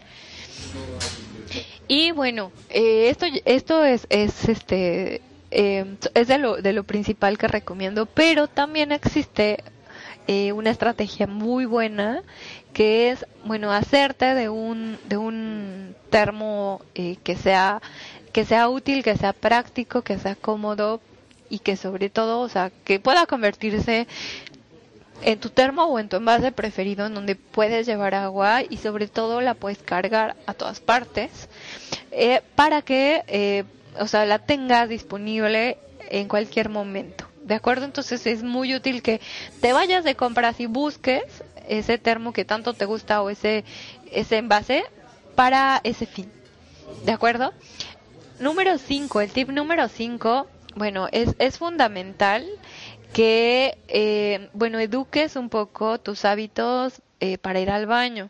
Y 1.88 2.12
bueno, 2.12 2.52
esto, 2.70 3.26
esto 3.46 3.84
es, 3.84 4.08
es 4.10 4.48
este... 4.48 5.22
es 5.52 6.28
de 6.28 6.38
lo, 6.40 6.56
de 6.62 6.74
lo 6.74 6.84
principal 6.84 7.38
que 7.38 7.48
recomiendo, 7.48 8.06
pero 8.06 8.48
también 8.48 8.92
existe 8.92 9.64
eh, 10.28 10.52
una 10.54 10.70
estrategia 10.70 11.28
muy 11.28 11.66
buena 11.66 12.24
que 12.72 13.12
es, 13.12 13.26
bueno, 13.44 13.72
hacerte 13.72 14.34
de 14.34 14.50
un, 14.50 14.98
de 15.08 15.18
un 15.18 15.96
termo 16.10 16.82
eh, 16.96 17.18
que 17.24 17.36
sea, 17.36 17.82
que 18.32 18.46
sea 18.46 18.70
útil, 18.70 19.04
que 19.04 19.18
sea 19.18 19.34
práctico, 19.34 20.02
que 20.02 20.18
sea 20.18 20.36
cómodo 20.36 21.02
y 21.50 21.60
que 21.60 21.76
sobre 21.76 22.10
todo, 22.10 22.40
o 22.40 22.50
sea, 22.50 22.72
que 22.86 23.00
pueda 23.00 23.26
convertirse 23.26 24.08
en 25.24 25.40
tu 25.40 25.50
termo 25.50 25.84
o 25.86 26.00
en 26.00 26.10
tu 26.10 26.16
envase 26.16 26.52
preferido 26.52 27.06
en 27.06 27.14
donde 27.14 27.36
puedes 27.36 27.86
llevar 27.86 28.16
agua 28.16 28.62
y 28.68 28.78
sobre 28.78 29.08
todo 29.08 29.42
la 29.42 29.54
puedes 29.54 29.78
cargar 29.78 30.36
a 30.48 30.54
todas 30.54 30.80
partes 30.80 31.50
eh, 32.12 32.42
para 32.56 32.82
que, 32.82 33.66
o 34.00 34.08
sea, 34.08 34.26
la 34.26 34.40
tengas 34.40 34.90
disponible 34.90 35.78
en 36.10 36.28
cualquier 36.28 36.70
momento. 36.70 37.26
¿De 37.44 37.56
acuerdo? 37.56 37.86
Entonces 37.86 38.26
es 38.26 38.44
muy 38.44 38.74
útil 38.74 39.02
que 39.02 39.20
te 39.62 39.74
vayas 39.74 40.04
de 40.04 40.16
compras 40.16 40.60
y 40.60 40.66
busques 40.66 41.24
ese 41.68 41.98
termo 41.98 42.34
que 42.34 42.46
tanto 42.46 42.74
te 42.74 42.86
gusta 42.86 43.22
o 43.22 43.30
ese, 43.30 43.64
ese 44.12 44.38
envase 44.38 44.84
para 45.36 45.82
ese 45.84 46.06
fin. 46.06 46.32
¿De 47.06 47.12
acuerdo? 47.12 47.54
Número 48.40 48.78
5, 48.78 49.22
el 49.22 49.32
tip 49.32 49.50
número 49.50 49.88
5, 49.88 50.48
bueno, 50.76 51.08
es, 51.12 51.36
es 51.40 51.58
fundamental 51.58 52.46
que, 53.14 53.78
eh, 53.88 54.50
bueno, 54.54 54.80
eduques 54.80 55.36
un 55.36 55.50
poco 55.50 56.00
tus 56.00 56.26
hábitos 56.26 57.02
eh, 57.20 57.38
para 57.38 57.60
ir 57.60 57.70
al 57.70 57.86
baño. 57.86 58.30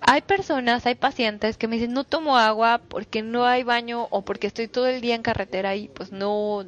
Hay 0.00 0.22
personas, 0.22 0.86
hay 0.86 0.94
pacientes 0.94 1.56
que 1.56 1.66
me 1.66 1.76
dicen 1.76 1.92
no 1.92 2.04
tomo 2.04 2.38
agua 2.38 2.80
porque 2.88 3.22
no 3.22 3.44
hay 3.44 3.64
baño 3.64 4.06
o 4.10 4.22
porque 4.22 4.46
estoy 4.46 4.68
todo 4.68 4.86
el 4.86 5.00
día 5.00 5.16
en 5.16 5.22
carretera 5.22 5.74
y 5.74 5.88
pues 5.88 6.12
no, 6.12 6.64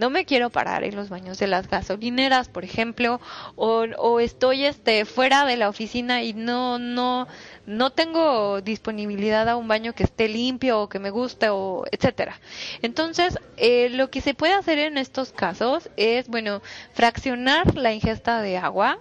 no 0.00 0.08
me 0.08 0.24
quiero 0.24 0.48
parar 0.48 0.82
en 0.82 0.96
los 0.96 1.10
baños 1.10 1.38
de 1.38 1.46
las 1.46 1.68
gasolineras, 1.68 2.48
por 2.48 2.64
ejemplo, 2.64 3.20
o, 3.54 3.84
o 3.98 4.18
estoy 4.18 4.64
este 4.64 5.04
fuera 5.04 5.44
de 5.44 5.58
la 5.58 5.68
oficina 5.68 6.22
y 6.22 6.32
no 6.32 6.78
no 6.78 7.28
no 7.66 7.90
tengo 7.90 8.62
disponibilidad 8.62 9.46
a 9.46 9.56
un 9.56 9.68
baño 9.68 9.94
que 9.94 10.04
esté 10.04 10.26
limpio 10.28 10.80
o 10.80 10.88
que 10.88 10.98
me 10.98 11.10
guste 11.10 11.50
o 11.50 11.84
etcétera. 11.92 12.40
Entonces, 12.80 13.38
eh, 13.58 13.90
lo 13.90 14.10
que 14.10 14.22
se 14.22 14.32
puede 14.32 14.54
hacer 14.54 14.78
en 14.78 14.96
estos 14.96 15.32
casos 15.32 15.90
es, 15.98 16.26
bueno, 16.28 16.62
fraccionar 16.94 17.76
la 17.76 17.92
ingesta 17.92 18.40
de 18.40 18.56
agua. 18.56 18.98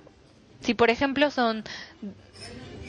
Si, 0.59 0.73
por 0.73 0.89
ejemplo, 0.89 1.31
son 1.31 1.63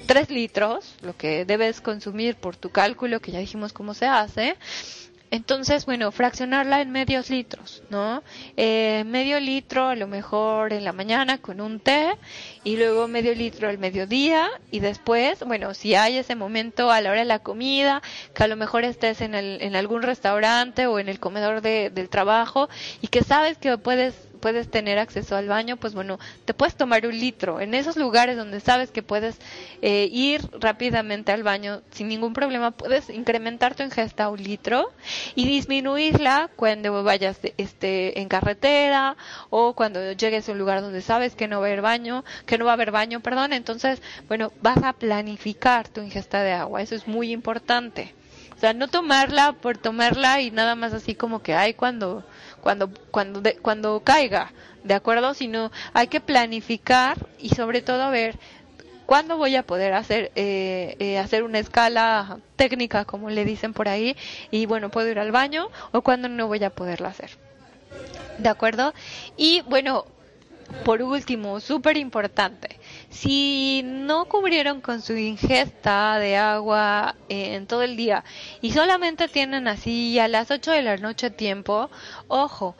3 0.07 0.31
litros, 0.31 0.97
lo 1.03 1.17
que 1.17 1.45
debes 1.45 1.81
consumir 1.81 2.35
por 2.35 2.57
tu 2.57 2.71
cálculo, 2.71 3.21
que 3.21 3.31
ya 3.31 3.39
dijimos 3.39 3.73
cómo 3.73 3.95
se 3.95 4.07
hace, 4.07 4.57
Entonces, 5.31 5.87
bueno, 5.87 6.11
fraccionarla 6.11 6.81
en 6.81 6.91
medios 6.91 7.31
litros, 7.31 7.83
¿no? 7.89 8.23
Eh, 8.57 9.05
medio 9.07 9.39
litro 9.39 9.87
a 9.87 9.95
lo 9.95 10.09
mejor 10.09 10.73
en 10.73 10.85
la 10.85 10.93
mañana 10.93 11.39
con 11.39 11.61
un 11.61 11.79
té 11.79 12.17
y 12.65 12.77
luego 12.77 13.07
medio 13.07 13.33
litro 13.35 13.69
al 13.69 13.79
mediodía 13.79 14.49
y 14.73 14.81
después, 14.81 15.45
bueno, 15.45 15.73
si 15.75 15.95
hay 15.95 16.17
ese 16.17 16.35
momento 16.35 16.91
a 16.91 17.01
la 17.01 17.11
hora 17.11 17.21
de 17.21 17.27
la 17.27 17.39
comida, 17.39 18.03
que 18.35 18.43
a 18.43 18.49
lo 18.49 18.57
mejor 18.57 18.83
estés 18.83 19.21
en, 19.21 19.37
el, 19.37 19.63
en 19.63 19.77
algún 19.77 20.03
restaurante 20.03 20.89
o 20.89 20.99
en 20.99 21.09
el 21.09 21.21
comedor 21.21 21.61
de, 21.61 21.91
del 21.91 22.09
trabajo 22.09 22.69
y 23.01 23.07
que 23.07 23.23
sabes 23.23 23.57
que 23.57 23.79
puedes 23.79 24.30
puedes 24.41 24.71
tener 24.71 24.99
acceso 24.99 25.37
al 25.37 25.49
baño, 25.49 25.77
pues 25.77 25.95
bueno, 25.95 26.19
te 26.45 26.55
puedes 26.55 26.75
tomar 26.75 27.07
un 27.07 27.19
litro. 27.19 27.61
En 27.61 27.75
esos 27.75 27.97
lugares 27.97 28.37
donde 28.37 28.61
sabes 28.61 28.91
que 28.91 29.03
puedes 29.03 29.37
eh, 29.83 30.09
ir 30.11 30.41
rápidamente 30.59 31.33
al 31.33 31.43
baño 31.43 31.83
sin 31.91 32.09
ningún 32.09 32.33
problema, 32.33 32.71
puedes 32.73 33.11
incrementar 33.11 33.75
tu 33.75 33.83
ingesta 33.83 34.25
a 34.25 34.29
un 34.31 34.43
litro 34.43 34.91
y 35.35 35.47
disminuirla 35.47 36.51
cuando 36.57 37.05
vayas 37.05 37.39
este, 37.57 38.21
en 38.21 38.29
carretera 38.29 39.17
o 39.51 39.75
cuando 39.75 40.13
llegues 40.13 40.49
a 40.49 40.53
un 40.53 40.59
lugar 40.59 40.81
donde 40.81 41.03
sabes 41.03 41.35
que 41.35 41.49
no 41.49 41.61
va 41.61 41.67
a 41.67 41.69
haber 41.69 41.83
baño, 41.83 42.25
que 42.47 42.59
no 42.59 42.65
va 42.65 42.73
a 42.73 42.75
haber 42.75 42.91
baño, 42.91 43.21
perdón. 43.21 43.53
Entonces, 43.53 44.03
bueno, 44.29 44.53
vas 44.63 44.83
a 44.83 44.93
planificar 44.93 45.89
tu 45.89 46.01
ingesta 46.01 46.43
de 46.43 46.53
agua. 46.53 46.83
Eso 46.83 46.95
es 46.95 47.07
muy 47.07 47.33
importante. 47.33 48.15
O 48.57 48.61
sea, 48.61 48.75
no 48.75 48.89
tomarla 48.89 49.55
por 49.55 49.79
tomarla 49.79 50.43
y 50.43 50.51
nada 50.51 50.75
más 50.75 50.93
así 50.93 51.15
como 51.15 51.43
que 51.43 51.55
hay 51.55 51.73
cuando 51.73 52.25
cuando 52.61 52.91
cuando 53.11 53.43
cuando 53.63 54.01
caiga, 54.01 54.53
¿de 54.85 54.95
acuerdo? 54.95 55.35
Sino 55.35 55.71
hay 55.93 56.09
que 56.09 56.21
planificar 56.21 57.27
y 57.39 57.51
sobre 57.51 57.83
todo 57.83 58.11
ver 58.11 58.39
cuándo 59.07 59.37
voy 59.37 59.57
a 59.57 59.65
poder 59.65 59.93
hacer 59.95 60.31
eh, 60.37 60.95
eh, 61.01 61.19
hacer 61.19 61.43
una 61.43 61.59
escala 61.59 62.39
técnica 62.57 63.05
como 63.05 63.29
le 63.31 63.45
dicen 63.45 63.73
por 63.73 63.89
ahí 63.89 64.17
y 64.53 64.67
bueno 64.67 64.91
puedo 64.91 65.09
ir 65.09 65.19
al 65.19 65.33
baño 65.33 65.69
o 65.91 66.03
cuándo 66.03 66.29
no 66.29 66.47
voy 66.47 66.63
a 66.63 66.71
poderla 66.71 67.09
hacer 67.09 67.31
de 68.39 68.49
acuerdo 68.49 68.95
y 69.37 69.63
bueno 69.63 70.05
por 70.85 71.03
último 71.03 71.59
súper 71.59 71.97
importante 71.97 72.80
si 73.11 73.83
no 73.85 74.25
cubrieron 74.27 74.81
con 74.81 75.03
su 75.03 75.17
ingesta 75.17 76.19
de 76.19 76.37
agua 76.37 77.17
eh, 77.29 77.55
en 77.55 77.67
todo 77.67 77.83
el 77.83 77.97
día 77.97 78.25
y 78.63 78.73
solamente 78.73 79.29
tienen 79.29 79.69
así 79.69 80.19
a 80.19 80.29
las 80.29 80.51
8 80.51 80.71
de 80.71 80.83
la 80.83 80.97
noche 80.97 81.31
tiempo, 81.31 81.91
ojo, 82.29 82.77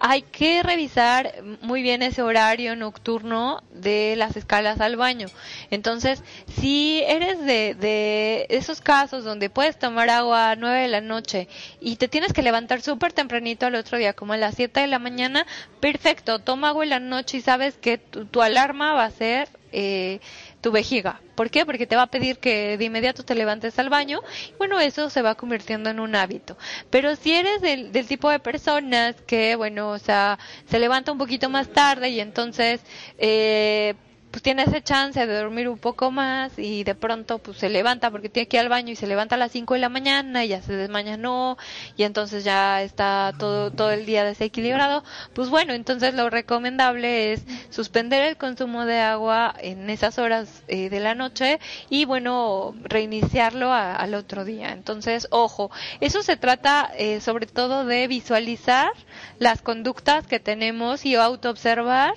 hay 0.00 0.22
que 0.22 0.62
revisar 0.62 1.32
muy 1.62 1.80
bien 1.80 2.02
ese 2.02 2.22
horario 2.22 2.76
nocturno 2.76 3.62
de 3.72 4.16
las 4.16 4.36
escalas 4.36 4.80
al 4.80 4.96
baño. 4.96 5.28
Entonces, 5.70 6.22
si 6.60 7.02
eres 7.06 7.40
de, 7.40 7.74
de 7.74 8.46
esos 8.50 8.82
casos 8.82 9.24
donde 9.24 9.48
puedes 9.48 9.78
tomar 9.78 10.10
agua 10.10 10.50
a 10.50 10.56
9 10.56 10.82
de 10.82 10.88
la 10.88 11.00
noche 11.00 11.48
y 11.80 11.96
te 11.96 12.08
tienes 12.08 12.34
que 12.34 12.42
levantar 12.42 12.82
súper 12.82 13.14
tempranito 13.14 13.64
al 13.64 13.76
otro 13.76 13.96
día, 13.96 14.12
como 14.12 14.34
a 14.34 14.36
las 14.36 14.56
7 14.56 14.80
de 14.80 14.88
la 14.88 14.98
mañana, 14.98 15.46
perfecto, 15.80 16.38
toma 16.38 16.68
agua 16.68 16.84
en 16.84 16.90
la 16.90 17.00
noche 17.00 17.38
y 17.38 17.40
sabes 17.40 17.76
que 17.76 17.96
tu 17.96 18.42
alarma 18.42 18.92
va 18.92 19.04
a 19.04 19.10
ser 19.10 19.48
eh, 19.74 20.20
tu 20.60 20.70
vejiga. 20.70 21.20
¿Por 21.34 21.50
qué? 21.50 21.66
Porque 21.66 21.86
te 21.86 21.96
va 21.96 22.02
a 22.02 22.06
pedir 22.06 22.38
que 22.38 22.78
de 22.78 22.84
inmediato 22.84 23.24
te 23.24 23.34
levantes 23.34 23.78
al 23.78 23.90
baño. 23.90 24.20
Bueno, 24.56 24.80
eso 24.80 25.10
se 25.10 25.20
va 25.20 25.34
convirtiendo 25.34 25.90
en 25.90 26.00
un 26.00 26.14
hábito. 26.14 26.56
Pero 26.90 27.16
si 27.16 27.32
eres 27.34 27.60
del, 27.60 27.92
del 27.92 28.06
tipo 28.06 28.30
de 28.30 28.38
personas 28.38 29.16
que, 29.26 29.56
bueno, 29.56 29.90
o 29.90 29.98
sea, 29.98 30.38
se 30.70 30.78
levanta 30.78 31.12
un 31.12 31.18
poquito 31.18 31.50
más 31.50 31.68
tarde 31.68 32.08
y 32.10 32.20
entonces, 32.20 32.80
eh, 33.18 33.94
pues 34.34 34.42
tiene 34.42 34.64
ese 34.64 34.82
chance 34.82 35.24
de 35.28 35.32
dormir 35.32 35.68
un 35.68 35.78
poco 35.78 36.10
más 36.10 36.58
y 36.58 36.82
de 36.82 36.96
pronto 36.96 37.38
pues 37.38 37.56
se 37.58 37.68
levanta 37.68 38.10
porque 38.10 38.28
tiene 38.28 38.48
que 38.48 38.56
ir 38.56 38.62
al 38.62 38.68
baño 38.68 38.90
y 38.90 38.96
se 38.96 39.06
levanta 39.06 39.36
a 39.36 39.38
las 39.38 39.52
5 39.52 39.74
de 39.74 39.78
la 39.80 39.88
mañana 39.88 40.44
y 40.44 40.48
ya 40.48 40.60
se 40.60 40.72
desmañanó 40.72 41.56
y 41.96 42.02
entonces 42.02 42.42
ya 42.42 42.82
está 42.82 43.32
todo, 43.38 43.70
todo 43.70 43.92
el 43.92 44.06
día 44.06 44.24
desequilibrado, 44.24 45.04
pues 45.34 45.50
bueno, 45.50 45.72
entonces 45.72 46.14
lo 46.14 46.30
recomendable 46.30 47.32
es 47.32 47.44
suspender 47.70 48.24
el 48.24 48.36
consumo 48.36 48.86
de 48.86 48.98
agua 48.98 49.54
en 49.60 49.88
esas 49.88 50.18
horas 50.18 50.64
eh, 50.66 50.90
de 50.90 50.98
la 50.98 51.14
noche 51.14 51.60
y 51.88 52.04
bueno, 52.04 52.74
reiniciarlo 52.82 53.72
al 53.72 54.14
otro 54.14 54.44
día. 54.44 54.72
Entonces, 54.72 55.28
ojo, 55.30 55.70
eso 56.00 56.24
se 56.24 56.36
trata 56.36 56.90
eh, 56.98 57.20
sobre 57.20 57.46
todo 57.46 57.84
de 57.84 58.08
visualizar 58.08 58.90
las 59.38 59.62
conductas 59.62 60.26
que 60.26 60.40
tenemos 60.40 61.06
y 61.06 61.14
autoobservar 61.14 62.14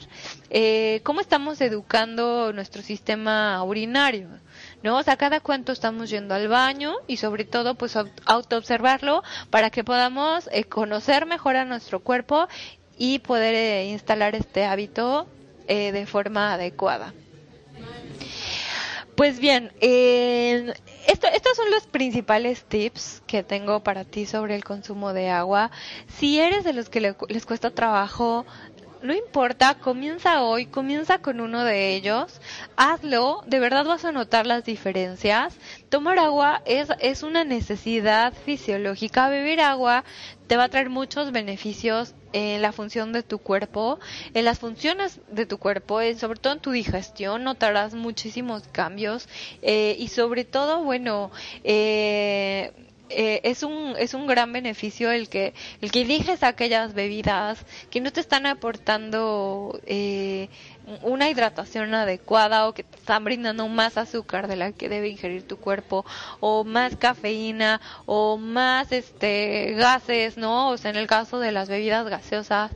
eh, 0.50 1.02
cómo 1.04 1.22
estamos 1.22 1.62
educando 1.62 2.52
nuestro 2.54 2.82
sistema 2.82 3.64
urinario. 3.64 4.30
¿no? 4.84 4.98
O 4.98 5.04
sea, 5.04 5.18
cada 5.18 5.40
cuánto 5.40 5.72
estamos 5.72 6.10
yendo 6.10 6.36
al 6.36 6.48
baño 6.48 6.96
y 7.08 7.18
sobre 7.18 7.46
todo 7.46 7.76
pues 7.76 7.96
autoobservarlo 8.26 9.24
para 9.50 9.70
que 9.70 9.84
podamos 9.84 10.50
eh, 10.52 10.64
conocer 10.64 11.26
mejor 11.26 11.56
a 11.56 11.66
nuestro 11.66 12.00
cuerpo 12.00 12.48
y 12.98 13.20
poder 13.20 13.54
eh, 13.54 13.86
instalar 13.90 14.36
este 14.36 14.66
hábito 14.66 15.28
eh, 15.68 15.92
de 15.92 16.06
forma 16.06 16.54
adecuada. 16.54 17.14
Pues 19.16 19.40
bien, 19.40 19.72
esto, 19.82 21.28
estos 21.28 21.58
son 21.58 21.72
los 21.72 21.88
principales 21.88 22.66
tips 22.66 23.24
que 23.26 23.42
tengo 23.42 23.80
para 23.80 24.06
ti 24.06 24.28
sobre 24.28 24.56
el 24.56 24.64
consumo 24.64 25.12
de 25.12 25.30
agua. 25.30 25.72
Si 26.20 26.40
eres 26.40 26.64
de 26.64 26.74
los 26.74 26.90
que 26.90 27.16
les 27.28 27.46
cuesta 27.48 27.72
trabajo 27.72 28.46
no 29.02 29.14
importa, 29.14 29.76
comienza 29.76 30.44
hoy, 30.44 30.66
comienza 30.66 31.20
con 31.20 31.40
uno 31.40 31.64
de 31.64 31.96
ellos, 31.96 32.42
hazlo, 32.76 33.44
de 33.46 33.60
verdad 33.60 33.86
vas 33.86 34.06
a 34.06 34.12
notar 34.12 34.46
las 34.46 34.64
diferencias. 34.66 35.56
Tomar 35.90 36.20
agua 36.20 36.62
es, 36.66 36.90
es 37.00 37.24
una 37.24 37.44
necesidad 37.44 38.34
fisiológica, 38.34 39.30
beber 39.30 39.62
agua 39.62 40.04
te 40.48 40.58
va 40.58 40.66
a 40.66 40.70
traer 40.70 40.90
muchos 40.90 41.32
beneficios 41.32 42.16
en 42.34 42.62
la 42.62 42.72
función 42.72 43.14
de 43.14 43.24
tu 43.24 43.40
cuerpo, 43.40 44.00
en 44.34 44.46
las 44.46 44.60
funciones 44.60 45.20
de 45.30 45.46
tu 45.46 45.58
cuerpo, 45.58 46.00
sobre 46.18 46.40
todo 46.40 46.54
en 46.54 46.60
tu 46.60 46.72
digestión, 46.72 47.44
notarás 47.44 47.94
muchísimos 47.94 48.64
cambios 48.72 49.28
eh, 49.62 49.96
y 50.00 50.08
sobre 50.08 50.46
todo, 50.46 50.84
bueno, 50.84 51.32
eh, 51.64 52.72
eh, 53.10 53.42
es 53.44 53.64
un 53.64 53.96
es 53.98 54.14
un 54.14 54.28
gran 54.28 54.52
beneficio 54.52 55.12
el 55.12 55.30
que 55.30 55.54
el 55.82 55.92
que 55.92 56.02
eliges 56.02 56.44
aquellas 56.44 56.94
bebidas 56.94 57.66
que 57.90 58.02
no 58.02 58.12
te 58.12 58.20
están 58.20 58.46
aportando 58.46 59.80
eh, 59.86 60.50
una 61.02 61.30
hidratación 61.30 61.94
adecuada 61.94 62.68
o 62.68 62.74
que 62.74 62.84
te 62.84 62.98
están 62.98 63.24
brindando 63.24 63.68
más 63.68 63.98
azúcar 63.98 64.48
de 64.48 64.56
la 64.56 64.72
que 64.72 64.90
debe 64.90 65.10
ingerir 65.10 65.46
tu 65.46 65.58
cuerpo 65.58 66.06
o 66.40 66.64
más 66.64 66.96
cafeína 66.96 67.82
o 68.06 68.38
más 68.38 68.92
este 68.92 69.74
gases, 69.78 70.38
¿no? 70.38 70.70
O 70.70 70.78
sea, 70.78 70.92
en 70.92 70.98
el 70.98 71.08
caso 71.08 71.40
de 71.40 71.52
las 71.52 71.68
bebidas 71.68 72.08
gaseosas, 72.08 72.72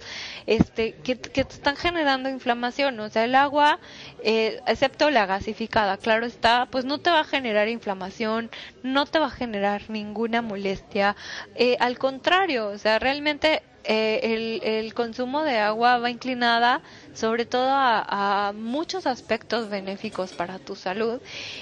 este 0.46 0.94
que, 1.04 1.16
te 1.16 1.42
están 1.42 1.76
generando 1.78 2.30
inflamación, 2.30 3.00
o 3.00 3.10
sea, 3.10 3.24
el 3.24 3.36
agua 3.36 3.80
eh, 4.24 4.60
excepto 4.68 5.10
la 5.10 5.26
gasificada, 5.26 5.98
claro 5.98 6.26
está, 6.26 6.68
pues 6.70 6.86
no 6.86 7.00
te 7.00 7.10
va 7.10 7.22
a 7.22 7.24
generar 7.24 7.70
inflamación, 7.70 8.52
no 8.84 9.06
te 9.06 9.20
va 9.20 9.28
a 9.28 9.32
generar 9.32 9.90
ninguna 9.90 10.42
molestia, 10.42 11.16
eh, 11.56 11.78
al 11.80 11.98
contrario, 11.98 12.68
o 12.68 12.78
sea, 12.78 13.00
realmente 13.00 13.64
eh, 13.84 14.64
el, 14.64 14.94
consumo 14.94 15.44
de 15.44 15.58
agua 15.58 15.98
va 15.98 16.10
inclinada 16.10 16.82
sobre 17.14 17.46
todo 17.46 17.70
a, 17.72 18.54
muchos 18.56 19.08
aspectos 19.08 19.70
benéficos 19.70 20.34
para 20.34 20.60
tu 20.60 20.76
salud. 20.76 21.22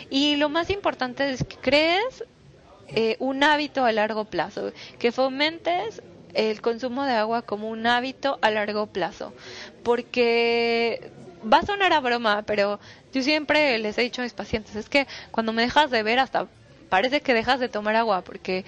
Y 0.09 0.35
lo 0.35 0.49
más 0.49 0.69
importante 0.69 1.31
es 1.31 1.43
que 1.43 1.57
crees 1.57 2.23
eh, 2.89 3.15
un 3.19 3.43
hábito 3.43 3.85
a 3.85 3.91
largo 3.91 4.25
plazo, 4.25 4.71
que 4.97 5.11
fomentes 5.11 6.01
el 6.33 6.61
consumo 6.61 7.05
de 7.05 7.13
agua 7.13 7.41
como 7.41 7.69
un 7.69 7.87
hábito 7.87 8.37
a 8.41 8.51
largo 8.51 8.87
plazo, 8.87 9.33
porque 9.83 11.11
va 11.41 11.59
a 11.59 11.65
sonar 11.65 11.93
a 11.93 11.99
broma, 11.99 12.43
pero 12.45 12.79
yo 13.13 13.23
siempre 13.23 13.77
les 13.79 13.97
he 13.97 14.01
dicho 14.01 14.21
a 14.21 14.25
mis 14.25 14.33
pacientes, 14.33 14.75
es 14.75 14.89
que 14.89 15.07
cuando 15.31 15.53
me 15.53 15.61
dejas 15.63 15.89
de 15.89 16.03
ver 16.03 16.19
hasta 16.19 16.47
parece 16.89 17.21
que 17.21 17.33
dejas 17.33 17.59
de 17.59 17.69
tomar 17.69 17.95
agua, 17.95 18.23
porque 18.23 18.65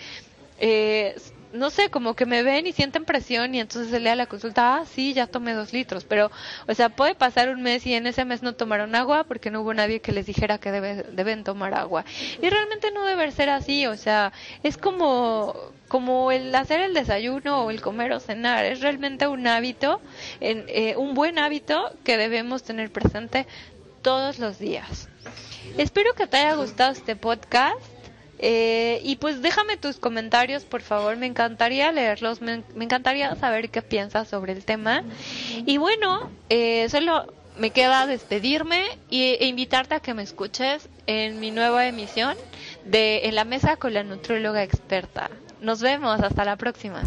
eh, 0.59 1.15
no 1.53 1.69
sé, 1.69 1.89
como 1.89 2.15
que 2.15 2.25
me 2.25 2.43
ven 2.43 2.67
y 2.67 2.73
sienten 2.73 3.05
presión 3.05 3.53
y 3.55 3.59
entonces 3.59 3.91
se 3.91 3.99
lea 3.99 4.15
la 4.15 4.25
consulta, 4.25 4.77
ah, 4.77 4.85
sí, 4.85 5.13
ya 5.13 5.27
tomé 5.27 5.53
dos 5.53 5.73
litros, 5.73 6.03
pero, 6.05 6.31
o 6.67 6.73
sea, 6.73 6.89
puede 6.89 7.15
pasar 7.15 7.49
un 7.49 7.61
mes 7.61 7.85
y 7.85 7.93
en 7.93 8.07
ese 8.07 8.25
mes 8.25 8.41
no 8.41 8.53
tomaron 8.53 8.95
agua 8.95 9.23
porque 9.23 9.51
no 9.51 9.61
hubo 9.61 9.73
nadie 9.73 10.01
que 10.01 10.11
les 10.11 10.25
dijera 10.25 10.57
que 10.57 10.71
deben 10.71 11.43
tomar 11.43 11.73
agua. 11.73 12.05
Y 12.41 12.49
realmente 12.49 12.91
no 12.91 13.05
debe 13.05 13.31
ser 13.31 13.49
así, 13.49 13.85
o 13.87 13.97
sea, 13.97 14.33
es 14.63 14.77
como, 14.77 15.55
como 15.87 16.31
el 16.31 16.53
hacer 16.55 16.81
el 16.81 16.93
desayuno 16.93 17.65
o 17.65 17.71
el 17.71 17.81
comer 17.81 18.13
o 18.13 18.19
cenar, 18.19 18.65
es 18.65 18.81
realmente 18.81 19.27
un 19.27 19.47
hábito, 19.47 20.01
en, 20.39 20.65
eh, 20.67 20.95
un 20.97 21.13
buen 21.13 21.39
hábito 21.39 21.91
que 22.03 22.17
debemos 22.17 22.63
tener 22.63 22.91
presente 22.91 23.47
todos 24.01 24.39
los 24.39 24.57
días. 24.59 25.09
Espero 25.77 26.13
que 26.13 26.27
te 26.27 26.37
haya 26.37 26.55
gustado 26.55 26.91
este 26.91 27.15
podcast. 27.15 28.00
Eh, 28.43 28.99
y 29.03 29.17
pues 29.17 29.41
déjame 29.41 29.77
tus 29.77 29.97
comentarios, 29.97 30.63
por 30.63 30.81
favor, 30.81 31.15
me 31.15 31.27
encantaría 31.27 31.91
leerlos, 31.91 32.41
me, 32.41 32.63
encantaría 32.79 33.35
saber 33.35 33.69
qué 33.69 33.81
piensas 33.83 34.27
sobre 34.27 34.53
el 34.53 34.65
tema. 34.65 35.03
Y 35.65 35.77
bueno, 35.77 36.29
eh, 36.49 36.87
solo 36.89 37.31
me 37.57 37.69
queda 37.69 38.07
despedirme 38.07 38.83
y, 39.09 39.35
e 39.39 39.45
invitarte 39.45 39.95
a 39.95 39.99
que 39.99 40.15
me 40.15 40.23
escuches 40.23 40.89
en 41.05 41.39
mi 41.39 41.51
nueva 41.51 41.85
emisión 41.85 42.35
de 42.85 43.25
En 43.25 43.35
la 43.35 43.45
mesa 43.45 43.77
con 43.77 43.93
la 43.93 44.03
nutróloga 44.03 44.63
experta. 44.63 45.29
Nos 45.61 45.81
vemos, 45.81 46.19
hasta 46.21 46.43
la 46.43 46.55
próxima. 46.55 47.03